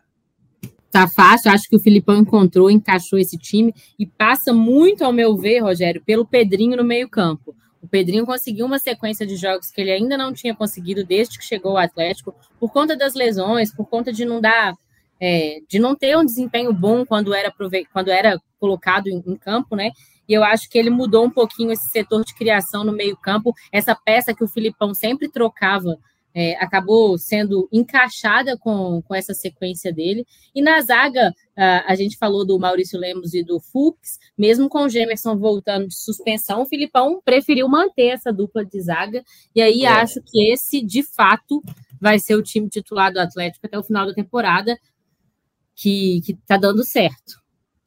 [0.91, 5.35] Tá fácil, acho que o Filipão encontrou, encaixou esse time e passa muito, ao meu
[5.35, 7.55] ver, Rogério, pelo Pedrinho no meio-campo.
[7.81, 11.43] O Pedrinho conseguiu uma sequência de jogos que ele ainda não tinha conseguido desde que
[11.43, 14.75] chegou ao Atlético, por conta das lesões, por conta de não dar,
[15.19, 17.51] é, de não ter um desempenho bom quando era,
[17.91, 19.89] quando era colocado em, em campo, né?
[20.27, 23.53] E eu acho que ele mudou um pouquinho esse setor de criação no meio-campo.
[23.71, 25.97] Essa peça que o Filipão sempre trocava
[26.33, 30.25] é, acabou sendo encaixada com, com essa sequência dele.
[30.55, 34.83] E na zaga, a, a gente falou do Maurício Lemos e do Fux, mesmo com
[34.83, 39.23] o Gemerson voltando de suspensão, o Filipão preferiu manter essa dupla de zaga.
[39.55, 39.87] E aí é.
[39.87, 41.61] acho que esse, de fato,
[42.01, 44.77] vai ser o time titular do Atlético até o final da temporada,
[45.75, 47.42] que está dando certo.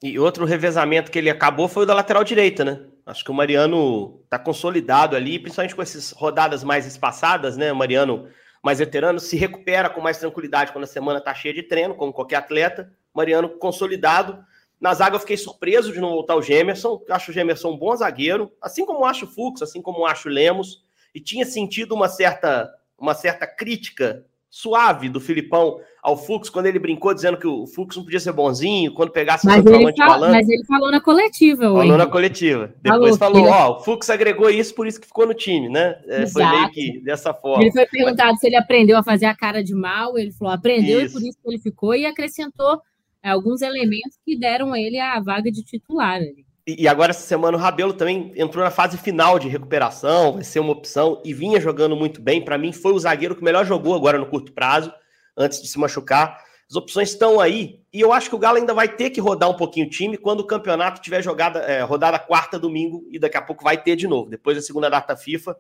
[0.07, 2.81] E outro revezamento que ele acabou foi o da lateral direita, né?
[3.05, 7.73] Acho que o Mariano tá consolidado ali, principalmente com essas rodadas mais espaçadas, né?
[7.73, 8.29] O Mariano,
[8.63, 12.13] mais veterano, se recupera com mais tranquilidade quando a semana tá cheia de treino, como
[12.13, 12.93] qualquer atleta.
[13.13, 14.39] Mariano consolidado.
[14.81, 17.03] Na zaga eu fiquei surpreso de não voltar o Gemerson.
[17.11, 20.33] Acho o Gemerson um bom zagueiro, assim como acho o Fux, assim como acho o
[20.33, 20.85] Lemos.
[21.13, 26.79] E tinha sentido uma certa, uma certa crítica suave do Filipão ao Fux, quando ele
[26.79, 30.33] brincou dizendo que o Fux não podia ser bonzinho, quando pegasse mas o ele falando.
[30.33, 32.73] Mas ele falou na coletiva, Falou na coletiva.
[32.81, 35.97] Depois falou, falou ó, o Fux agregou isso, por isso que ficou no time, né?
[36.07, 37.63] É, foi meio que dessa forma.
[37.63, 38.41] Ele foi perguntado mas...
[38.41, 41.19] se ele aprendeu a fazer a cara de mal, ele falou, aprendeu isso.
[41.19, 42.81] e por isso que ele ficou, e acrescentou
[43.23, 46.46] é, alguns elementos que deram ele a vaga de titular ali.
[46.67, 50.59] E agora, essa semana, o Rabelo também entrou na fase final de recuperação, vai ser
[50.59, 52.45] uma opção, e vinha jogando muito bem.
[52.45, 54.93] Para mim, foi o zagueiro que melhor jogou agora no curto prazo,
[55.37, 56.45] antes de se machucar.
[56.69, 59.49] As opções estão aí, e eu acho que o Galo ainda vai ter que rodar
[59.49, 63.37] um pouquinho o time quando o campeonato tiver jogada, é, rodada quarta domingo, e daqui
[63.37, 64.29] a pouco vai ter de novo.
[64.29, 65.57] Depois da segunda data FIFA,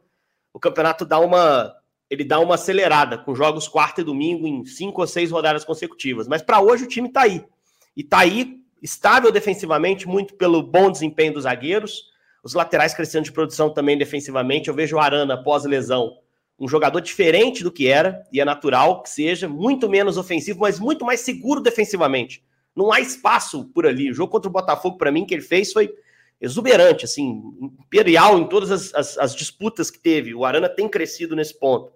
[0.52, 1.72] o campeonato dá uma.
[2.10, 6.26] Ele dá uma acelerada, com jogos quarta e domingo em cinco ou seis rodadas consecutivas.
[6.26, 7.44] Mas para hoje o time está aí.
[7.96, 12.04] E está aí, estável defensivamente, muito pelo bom desempenho dos zagueiros.
[12.42, 14.68] Os laterais crescendo de produção também defensivamente.
[14.68, 16.16] Eu vejo o Arana, após lesão,
[16.58, 20.78] um jogador diferente do que era, e é natural que seja, muito menos ofensivo, mas
[20.78, 22.44] muito mais seguro defensivamente.
[22.76, 24.08] Não há espaço por ali.
[24.08, 25.92] O jogo contra o Botafogo, para mim, que ele fez foi
[26.40, 30.32] exuberante, assim, imperial em todas as, as, as, disputas que teve.
[30.32, 31.90] O Arana tem crescido nesse ponto.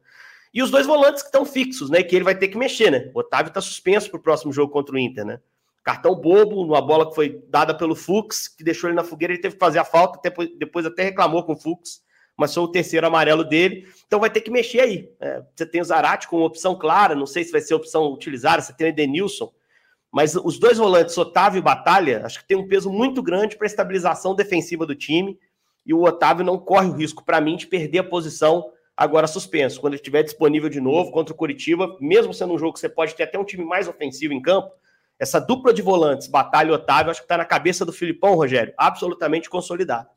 [0.53, 2.03] E os dois volantes que estão fixos, né?
[2.03, 3.11] Que ele vai ter que mexer, né?
[3.15, 5.39] O Otávio está suspenso para o próximo jogo contra o Inter, né?
[5.91, 9.43] Cartão bobo, numa bola que foi dada pelo Fux, que deixou ele na fogueira, ele
[9.43, 12.03] teve que fazer a falta, depois, depois até reclamou com o Fux
[12.41, 15.13] mas sou o terceiro amarelo dele, então vai ter que mexer aí.
[15.21, 18.63] É, você tem o Zarate com opção clara, não sei se vai ser opção utilizada,
[18.63, 19.53] você tem o Edenilson,
[20.11, 23.67] mas os dois volantes, Otávio e Batalha, acho que tem um peso muito grande para
[23.67, 25.39] a estabilização defensiva do time,
[25.85, 29.79] e o Otávio não corre o risco, para mim, de perder a posição agora suspenso.
[29.79, 32.89] Quando ele estiver disponível de novo contra o Curitiba, mesmo sendo um jogo que você
[32.89, 34.71] pode ter até um time mais ofensivo em campo,
[35.21, 38.73] essa dupla de volantes, Batalha e Otávio, acho que está na cabeça do Filipão, Rogério,
[38.79, 40.09] absolutamente consolidado.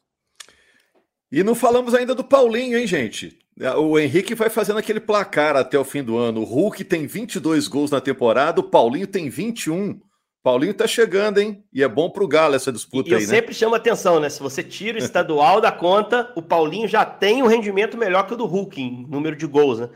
[1.29, 3.37] E não falamos ainda do Paulinho, hein, gente?
[3.77, 6.41] O Henrique vai fazendo aquele placar até o fim do ano.
[6.41, 9.99] O Hulk tem 22 gols na temporada, o Paulinho tem 21.
[10.41, 11.63] Paulinho tá chegando, hein?
[11.73, 13.33] E é bom pro Galo essa disputa e aí, eu né?
[13.33, 14.29] sempre chamo atenção, né?
[14.29, 18.33] Se você tira o estadual da conta, o Paulinho já tem um rendimento melhor que
[18.33, 19.89] o do Hulk em número de gols, né?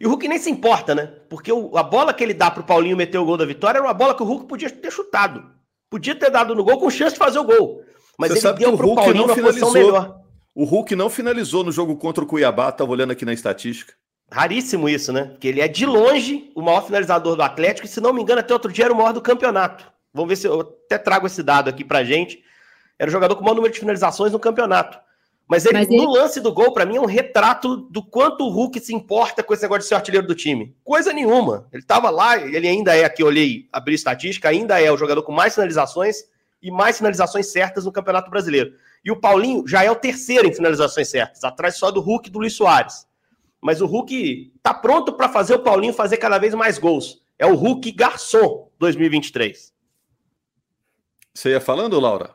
[0.00, 1.12] E o Hulk nem se importa, né?
[1.28, 3.86] Porque o, a bola que ele dá pro Paulinho meter o gol da vitória era
[3.86, 5.44] uma bola que o Hulk podia ter chutado.
[5.88, 7.82] Podia ter dado no gol com chance de fazer o gol.
[8.18, 10.20] Mas Você ele deu pro Paulinho uma posição melhor.
[10.54, 13.92] O Hulk não finalizou no jogo contra o Cuiabá, estava olhando aqui na estatística.
[14.30, 15.24] Raríssimo isso, né?
[15.24, 18.40] Porque ele é de longe o maior finalizador do Atlético, e se não me engano,
[18.40, 19.84] até outro dia era o maior do campeonato.
[20.12, 22.42] Vamos ver se eu até trago esse dado aqui pra gente.
[22.98, 24.98] Era o jogador com o maior número de finalizações no campeonato.
[25.46, 25.98] Mas ele, Mas ele...
[25.98, 29.42] no lance do gol, para mim, é um retrato do quanto o Hulk se importa
[29.42, 30.74] com esse negócio de ser artilheiro do time.
[30.82, 31.68] Coisa nenhuma.
[31.70, 35.32] Ele estava lá, ele ainda é, aqui olhei, abri estatística, ainda é o jogador com
[35.32, 36.24] mais finalizações
[36.62, 38.74] e mais finalizações certas no Campeonato Brasileiro.
[39.04, 42.32] E o Paulinho já é o terceiro em finalizações certas, atrás só do Hulk e
[42.32, 43.06] do Luiz Soares.
[43.60, 47.22] Mas o Hulk tá pronto para fazer o Paulinho fazer cada vez mais gols.
[47.38, 49.74] É o Hulk garçom 2023.
[51.34, 52.34] Você ia falando, Laura?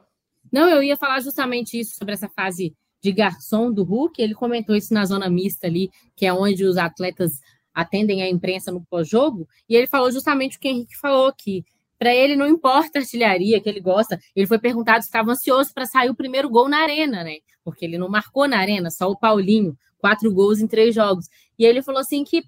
[0.52, 4.22] Não, eu ia falar justamente isso sobre essa fase de garçom do Hulk.
[4.22, 7.40] Ele comentou isso na zona mista ali, que é onde os atletas
[7.74, 9.48] atendem a imprensa no pós-jogo.
[9.68, 11.64] E ele falou justamente o que o Henrique falou, que
[11.98, 14.18] para ele não importa a artilharia que ele gosta.
[14.36, 17.38] Ele foi perguntado se estava ansioso para sair o primeiro gol na arena, né?
[17.64, 21.28] Porque ele não marcou na arena, só o Paulinho, quatro gols em três jogos.
[21.58, 22.42] E ele falou assim que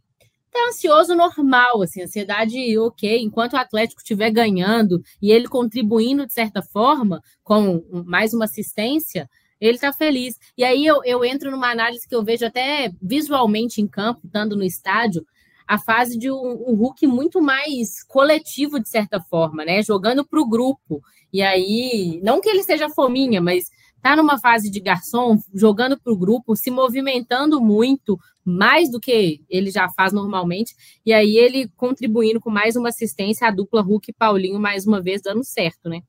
[0.52, 6.34] tá ansioso normal, assim, ansiedade ok, enquanto o Atlético estiver ganhando e ele contribuindo de
[6.34, 9.30] certa forma com mais uma assistência,
[9.62, 10.38] ele tá feliz.
[10.58, 14.56] E aí eu, eu entro numa análise que eu vejo até visualmente em campo, estando
[14.56, 15.26] no estádio,
[15.68, 19.82] a fase de um, um Hulk muito mais coletivo, de certa forma, né?
[19.84, 21.02] Jogando para o grupo.
[21.32, 23.70] E aí, não que ele seja fominha, mas
[24.02, 29.42] tá numa fase de garçom, jogando para o grupo, se movimentando muito, mais do que
[29.48, 30.74] ele já faz normalmente,
[31.06, 35.00] e aí ele contribuindo com mais uma assistência, a dupla Hulk e Paulinho, mais uma
[35.00, 36.02] vez, dando certo, né?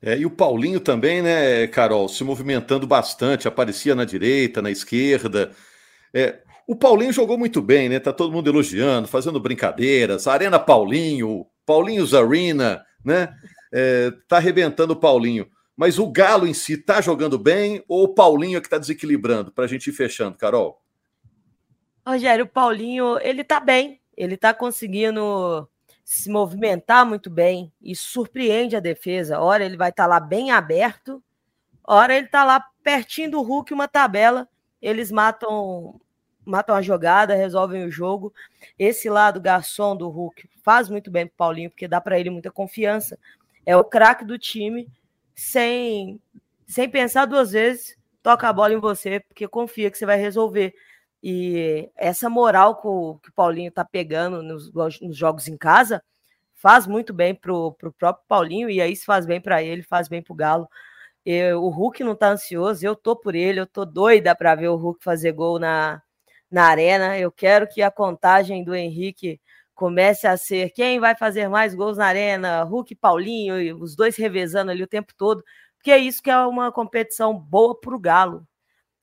[0.00, 5.52] É, e o Paulinho também, né, Carol, se movimentando bastante, aparecia na direita, na esquerda.
[6.14, 7.98] É, o Paulinho jogou muito bem, né?
[7.98, 10.26] Tá todo mundo elogiando, fazendo brincadeiras.
[10.26, 13.34] Arena Paulinho, Paulinho's Arena, né?
[13.72, 15.48] É, tá arrebentando o Paulinho.
[15.76, 19.50] Mas o Galo em si tá jogando bem ou o Paulinho é que tá desequilibrando?
[19.50, 20.82] Para a gente ir fechando, Carol.
[22.06, 24.00] Rogério, o Paulinho, ele tá bem.
[24.16, 25.68] Ele tá conseguindo
[26.08, 29.40] se movimentar muito bem e surpreende a defesa.
[29.40, 31.22] Ora ele vai estar tá lá bem aberto,
[31.84, 34.48] ora ele tá lá pertinho do Hulk, uma tabela.
[34.80, 36.00] Eles matam
[36.46, 38.32] matam a jogada, resolvem o jogo.
[38.78, 42.50] Esse lado garçom do Hulk faz muito bem para Paulinho, porque dá para ele muita
[42.50, 43.18] confiança.
[43.66, 44.88] É o craque do time,
[45.34, 46.18] sem,
[46.66, 50.74] sem pensar duas vezes, toca a bola em você, porque confia que você vai resolver.
[51.22, 56.02] E essa moral que o, que o Paulinho tá pegando nos, nos jogos em casa
[56.54, 60.08] faz muito bem pro, pro próprio Paulinho, e aí se faz bem para ele, faz
[60.08, 60.68] bem pro Galo.
[61.24, 64.68] Eu, o Hulk não tá ansioso, eu tô por ele, eu tô doida para ver
[64.68, 66.02] o Hulk fazer gol na,
[66.50, 67.18] na arena.
[67.18, 69.40] Eu quero que a contagem do Henrique
[69.74, 74.16] comece a ser quem vai fazer mais gols na arena, Hulk e Paulinho, os dois
[74.16, 75.44] revezando ali o tempo todo,
[75.76, 78.46] porque é isso que é uma competição boa para o Galo.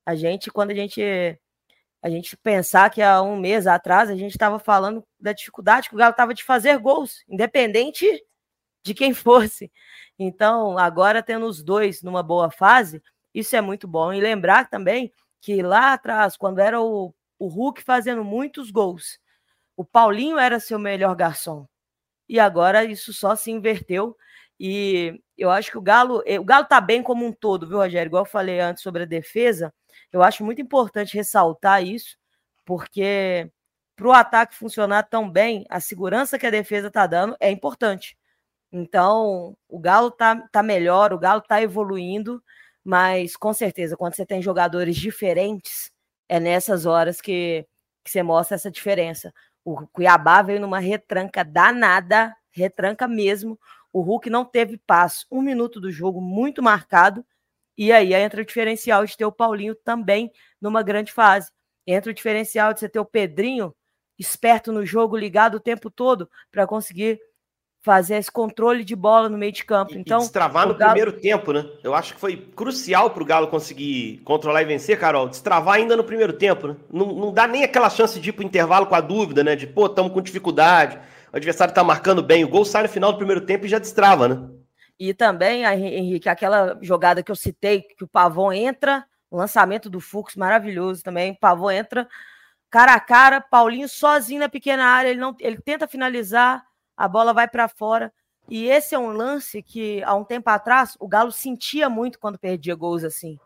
[0.05, 1.01] A gente, quando a gente
[2.05, 5.95] A gente pensar que há um mês atrás a gente estava falando da dificuldade que
[5.95, 8.05] o Galo estava de fazer gols, independente
[8.83, 9.71] de quem fosse.
[10.19, 13.01] Então, agora tendo os dois numa boa fase,
[13.33, 14.13] isso é muito bom.
[14.13, 19.17] E lembrar também que lá atrás, quando era o, o Hulk fazendo muitos gols,
[19.75, 21.67] o Paulinho era seu melhor garçom.
[22.29, 24.15] E agora isso só se inverteu.
[24.59, 27.77] E eu acho que o Galo, eh, o Galo tá bem como um todo, viu,
[27.77, 28.09] Rogério?
[28.09, 29.73] Igual eu falei antes sobre a defesa,
[30.11, 32.17] eu acho muito importante ressaltar isso,
[32.65, 33.51] porque
[33.95, 38.17] para o ataque funcionar tão bem, a segurança que a defesa está dando é importante.
[38.71, 42.43] Então, o Galo tá, tá melhor, o Galo tá evoluindo,
[42.83, 45.91] mas com certeza, quando você tem jogadores diferentes,
[46.27, 47.65] é nessas horas que,
[48.03, 49.33] que você mostra essa diferença.
[49.63, 53.59] O Cuiabá veio numa retranca danada, retranca mesmo.
[53.93, 57.25] O Hulk não teve passo, um minuto do jogo muito marcado.
[57.77, 61.51] E aí entra o diferencial de ter o Paulinho também numa grande fase.
[61.85, 63.73] Entra o diferencial de você ter o Pedrinho
[64.17, 67.19] esperto no jogo, ligado o tempo todo, para conseguir
[67.85, 69.93] fazer esse controle de bola no meio de campo.
[69.93, 70.93] E, então, e destravar no Galo...
[70.93, 71.69] primeiro tempo, né?
[71.83, 75.29] Eu acho que foi crucial para o Galo conseguir controlar e vencer, Carol.
[75.29, 76.75] Destravar ainda no primeiro tempo, né?
[76.91, 79.55] Não, não dá nem aquela chance de ir pro intervalo com a dúvida, né?
[79.55, 80.97] De, pô, estamos com dificuldade,
[81.31, 83.77] o adversário está marcando bem, o gol sai no final do primeiro tempo e já
[83.77, 84.49] destrava, né?
[84.99, 90.35] E também, Henrique, aquela jogada que eu citei, que o Pavon entra, lançamento do Fux
[90.35, 92.07] maravilhoso também, o Pavon entra
[92.75, 96.61] cara a cara, Paulinho sozinho na pequena área, ele não, ele tenta finalizar,
[96.97, 98.11] a bola vai para fora.
[98.49, 102.37] E esse é um lance que, há um tempo atrás, o Galo sentia muito quando
[102.37, 103.39] perdia gols assim.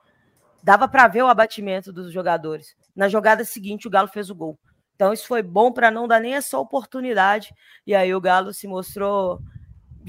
[0.64, 2.76] Dava para ver o abatimento dos jogadores.
[2.96, 4.60] Na jogada seguinte, o Galo fez o gol.
[4.96, 7.54] Então, isso foi bom para não dar nem essa oportunidade.
[7.86, 9.40] E aí, o Galo se mostrou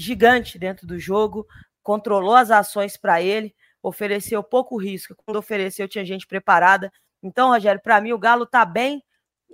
[0.01, 1.47] gigante dentro do jogo,
[1.83, 5.15] controlou as ações para ele, ofereceu pouco risco.
[5.15, 6.91] Quando ofereceu, tinha gente preparada.
[7.21, 9.03] Então, Rogério, para mim, o Galo está bem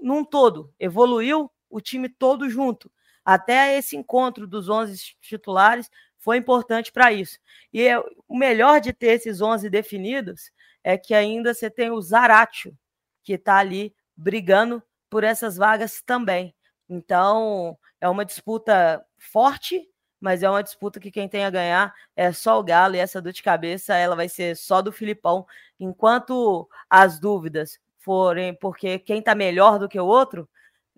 [0.01, 0.73] num todo.
[0.79, 2.91] Evoluiu o time todo junto.
[3.25, 7.39] Até esse encontro dos 11 titulares foi importante para isso.
[7.73, 10.51] E é, o melhor de ter esses 11 definidos
[10.83, 12.77] é que ainda você tem o Zaratio,
[13.23, 16.55] que está ali brigando por essas vagas também.
[16.89, 19.85] Então, é uma disputa forte,
[20.19, 23.21] mas é uma disputa que quem tem a ganhar é só o Galo e essa
[23.21, 25.45] dor de cabeça ela vai ser só do Filipão,
[25.79, 30.47] enquanto as dúvidas forem porque quem está melhor do que o outro,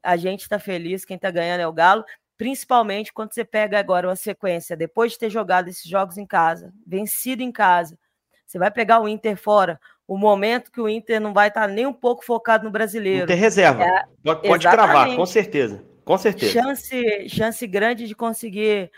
[0.02, 2.06] a gente está feliz, quem está ganhando é o Galo,
[2.38, 6.74] principalmente quando você pega agora uma sequência, depois de ter jogado esses jogos em casa,
[6.88, 7.98] vencido em casa,
[8.46, 11.68] você vai pegar o Inter fora, o momento que o Inter não vai estar tá
[11.68, 13.26] nem um pouco focado no brasileiro.
[13.26, 13.84] Inter reserva.
[13.84, 15.84] É, pode pode cravar, com certeza.
[16.04, 16.52] Com certeza.
[16.52, 18.92] Chance, chance grande de conseguir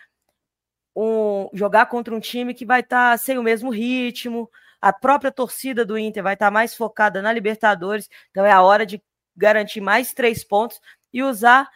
[0.95, 4.49] um, jogar contra um time que vai estar tá sem o mesmo ritmo.
[4.81, 8.09] A própria torcida do Inter vai estar tá mais focada na Libertadores.
[8.29, 9.01] Então é a hora de
[9.35, 10.79] garantir mais três pontos
[11.13, 11.69] e usar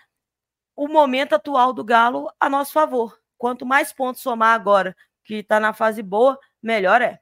[0.75, 3.17] o momento atual do Galo a nosso favor.
[3.37, 7.19] Quanto mais pontos somar agora, que está na fase boa, melhor é.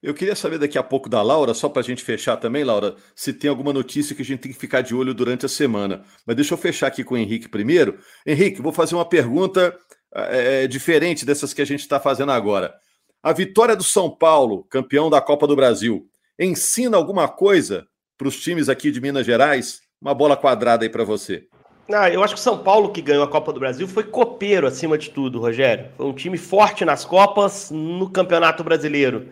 [0.00, 2.94] Eu queria saber daqui a pouco da Laura, só para a gente fechar também, Laura,
[3.16, 6.04] se tem alguma notícia que a gente tem que ficar de olho durante a semana.
[6.24, 7.98] Mas deixa eu fechar aqui com o Henrique primeiro.
[8.24, 9.76] Henrique, vou fazer uma pergunta
[10.14, 12.74] é, diferente dessas que a gente está fazendo agora.
[13.22, 18.40] A vitória do São Paulo, campeão da Copa do Brasil, ensina alguma coisa para os
[18.40, 19.80] times aqui de Minas Gerais?
[20.00, 21.46] Uma bola quadrada aí para você.
[21.92, 24.66] Ah, eu acho que o São Paulo, que ganhou a Copa do Brasil, foi copeiro
[24.66, 25.90] acima de tudo, Rogério.
[25.96, 29.28] Foi um time forte nas Copas, no Campeonato Brasileiro.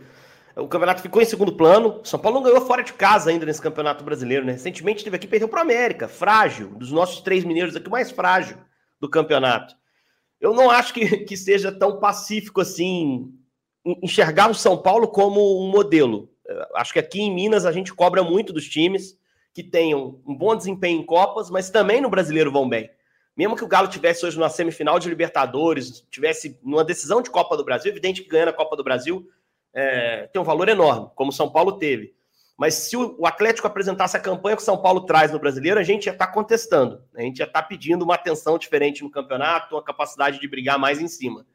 [0.57, 2.01] O campeonato ficou em segundo plano.
[2.03, 4.53] São Paulo não ganhou fora de casa ainda nesse Campeonato Brasileiro, né?
[4.53, 8.11] Recentemente teve aqui perdeu para o América, frágil, dos nossos três mineiros aqui, o mais
[8.11, 8.57] frágil
[8.99, 9.75] do campeonato.
[10.41, 13.33] Eu não acho que, que seja tão pacífico assim
[14.03, 16.29] enxergar o São Paulo como um modelo.
[16.75, 19.19] Acho que aqui em Minas a gente cobra muito dos times
[19.55, 22.91] que tenham um bom desempenho em Copas, mas também no brasileiro vão bem.
[23.37, 27.57] Mesmo que o Galo tivesse hoje numa semifinal de Libertadores, tivesse numa decisão de Copa
[27.57, 29.29] do Brasil, evidente que ganhando a Copa do Brasil
[29.75, 32.16] é, tem um valor enorme, como o São Paulo teve.
[32.57, 35.83] Mas se o Atlético apresentasse a campanha que o São Paulo traz no brasileiro, a
[35.83, 37.03] gente ia estar tá contestando.
[37.15, 40.79] A gente ia estar tá pedindo uma atenção diferente no campeonato, uma capacidade de brigar
[40.79, 41.47] mais em cima.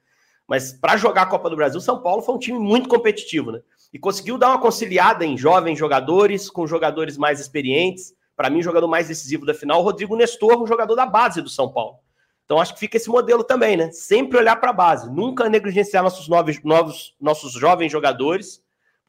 [0.47, 3.61] Mas para jogar a Copa do Brasil, São Paulo foi um time muito competitivo, né?
[3.93, 8.13] e conseguiu dar uma conciliada em jovens jogadores com jogadores mais experientes.
[8.35, 11.41] Para mim, o jogador mais decisivo da final, o Rodrigo Nestor, um jogador da base
[11.41, 11.97] do São Paulo.
[12.45, 13.91] Então, acho que fica esse modelo também, né?
[13.91, 18.61] Sempre olhar para a base, nunca negligenciar nossos novos, novos, nossos jovens jogadores,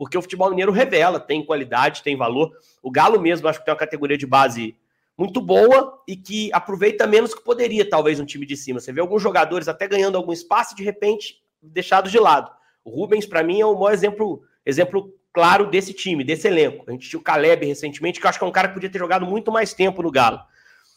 [0.03, 2.51] porque o futebol mineiro revela, tem qualidade, tem valor.
[2.83, 4.77] O Galo mesmo, acho que tem uma categoria de base
[5.17, 8.81] muito boa e que aproveita menos que poderia, talvez, um time de cima.
[8.81, 12.51] Você vê alguns jogadores até ganhando algum espaço e, de repente, deixados de lado.
[12.85, 16.85] O Rubens, para mim, é o maior exemplo exemplo claro desse time, desse elenco.
[16.89, 18.91] A gente tinha o Caleb recentemente, que eu acho que é um cara que podia
[18.91, 20.41] ter jogado muito mais tempo no Galo.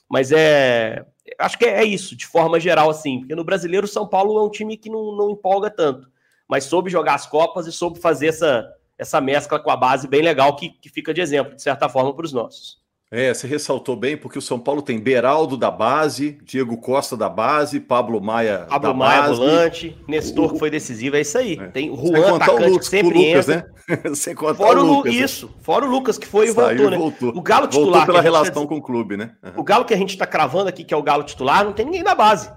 [0.10, 1.06] Mas é.
[1.38, 3.20] Acho que é isso, de forma geral, assim.
[3.20, 6.10] Porque no brasileiro, o São Paulo é um time que não, não empolga tanto.
[6.47, 10.22] Mas soube jogar as Copas e soube fazer essa, essa mescla com a base bem
[10.22, 12.84] legal, que, que fica de exemplo, de certa forma, para os nossos.
[13.12, 17.30] É, você ressaltou bem, porque o São Paulo tem Beraldo da base, Diego Costa da
[17.30, 19.36] base, Pablo Maia Pablo da Maia, base.
[19.36, 20.54] volante, Nestor, o...
[20.54, 21.58] que foi decisivo, é isso aí.
[21.58, 21.68] É.
[21.68, 23.72] Tem o Juan, atacante, Lucas, que sempre Lucas, entra.
[23.88, 24.16] Né?
[24.16, 25.14] Sem contar fora o Lucas.
[25.14, 25.22] Né?
[25.22, 26.98] Isso, fora o Lucas, que foi e voltou, né?
[26.98, 27.30] Voltou.
[27.30, 27.89] O Galo titular...
[27.89, 29.32] Voltou pela relação com o clube, né?
[29.43, 29.52] Uhum.
[29.58, 31.86] O Galo que a gente está cravando aqui, que é o Galo titular, não tem
[31.86, 32.52] ninguém da base.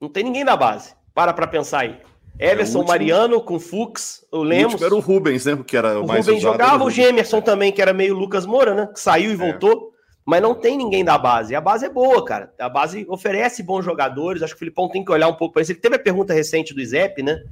[0.00, 0.94] Não tem ninguém da base.
[1.14, 2.00] Para para pensar aí.
[2.38, 2.86] Everson, é.
[2.86, 4.80] Mariano, com Fux, o Lemos.
[4.80, 5.58] O era o Rubens, né?
[5.66, 8.74] Que era o, o mais Rubens jogava, o Gemerson também, que era meio Lucas Moura,
[8.74, 8.88] né?
[8.92, 9.92] Que saiu e voltou.
[10.24, 11.54] Mas não tem ninguém da base.
[11.54, 12.52] A base é boa, cara.
[12.58, 14.42] A base oferece bons jogadores.
[14.42, 15.72] Acho que o Filipão tem que olhar um pouco para isso.
[15.72, 17.42] Ele teve a pergunta recente do Zep, né?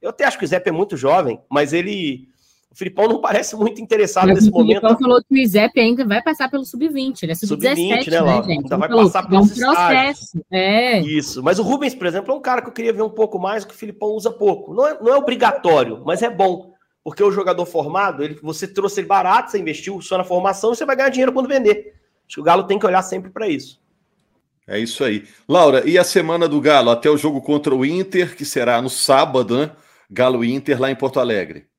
[0.00, 2.28] Eu até acho que o Zep é muito jovem, mas ele.
[2.72, 4.78] O Filipão não parece muito interessado mas nesse o momento.
[4.78, 7.24] O Filipão falou que o Zep ainda vai passar pelo sub-20.
[7.24, 8.50] Ele é sub-17, sub né, né, gente?
[8.62, 10.40] Ainda vai falou, passar pelo é um processo.
[10.50, 11.00] É.
[11.00, 11.42] Isso.
[11.42, 13.64] Mas o Rubens, por exemplo, é um cara que eu queria ver um pouco mais,
[13.64, 14.72] que o Filipão usa pouco.
[14.72, 16.72] Não é, não é obrigatório, mas é bom.
[17.02, 20.84] Porque o jogador formado, ele, você trouxe ele barato, você investiu só na formação, você
[20.84, 21.94] vai ganhar dinheiro quando vender.
[22.28, 23.80] Acho que o Galo tem que olhar sempre para isso.
[24.68, 25.24] É isso aí.
[25.48, 28.88] Laura, e a semana do Galo até o jogo contra o Inter, que será no
[28.88, 29.72] sábado, né?
[30.08, 31.69] Galo Inter lá em Porto Alegre.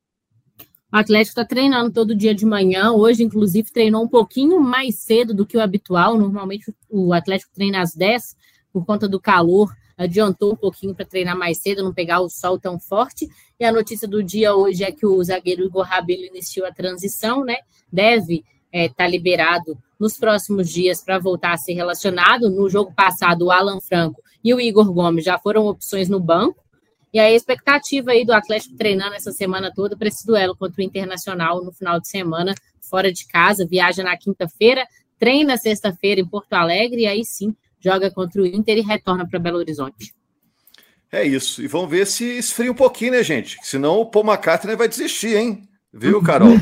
[0.92, 2.92] O Atlético está treinando todo dia de manhã.
[2.92, 6.18] Hoje, inclusive, treinou um pouquinho mais cedo do que o habitual.
[6.18, 8.36] Normalmente o Atlético treina às 10
[8.70, 9.74] por conta do calor.
[9.96, 13.26] Adiantou um pouquinho para treinar mais cedo, não pegar o sol tão forte.
[13.58, 17.42] E a notícia do dia hoje é que o zagueiro Igor Rabelo iniciou a transição,
[17.42, 17.56] né?
[17.90, 22.50] Deve estar é, tá liberado nos próximos dias para voltar a ser relacionado.
[22.50, 26.62] No jogo passado, o Alan Franco e o Igor Gomes já foram opções no banco.
[27.12, 30.84] E a expectativa aí do Atlético treinando essa semana toda para esse duelo contra o
[30.84, 34.86] Internacional no final de semana, fora de casa, viaja na quinta-feira,
[35.18, 39.38] treina sexta-feira em Porto Alegre e aí sim joga contra o Inter e retorna para
[39.38, 40.14] Belo Horizonte.
[41.10, 41.62] É isso.
[41.62, 43.58] E vamos ver se esfria um pouquinho, né, gente?
[43.62, 45.68] Senão o Paul McCartney vai desistir, hein?
[45.92, 46.54] Viu, Carol?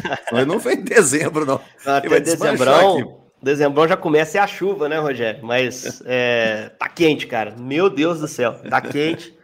[0.46, 1.60] não vem em dezembro, não.
[1.86, 3.20] Até dezembro.
[3.42, 5.44] Dezembro já começa é a chuva, né, Rogério?
[5.44, 7.54] Mas é, tá quente, cara.
[7.56, 9.34] Meu Deus do céu, tá quente.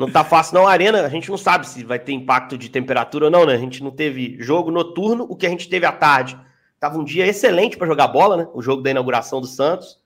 [0.00, 0.66] Não tá fácil, não.
[0.66, 3.52] A arena, a gente não sabe se vai ter impacto de temperatura ou não, né?
[3.52, 6.38] A gente não teve jogo noturno, o que a gente teve à tarde.
[6.80, 8.48] Tava um dia excelente para jogar bola, né?
[8.54, 9.98] O jogo da inauguração do Santos.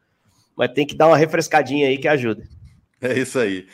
[0.56, 2.42] Mas tem que dar uma refrescadinha aí que ajuda.
[3.00, 3.68] É isso aí.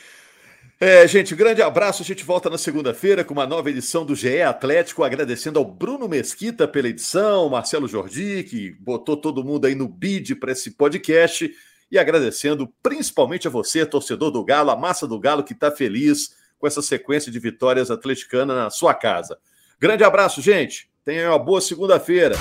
[0.79, 2.03] É, gente, um grande abraço.
[2.03, 5.03] A gente volta na segunda-feira com uma nova edição do GE Atlético.
[5.03, 10.35] Agradecendo ao Bruno Mesquita pela edição, Marcelo Jordi, que botou todo mundo aí no bid
[10.35, 11.51] para esse podcast.
[11.91, 16.35] E agradecendo principalmente a você, torcedor do Galo, a massa do Galo, que está feliz
[16.57, 19.37] com essa sequência de vitórias atleticanas na sua casa.
[19.79, 20.89] Grande abraço, gente.
[21.03, 22.35] Tenha uma boa segunda-feira.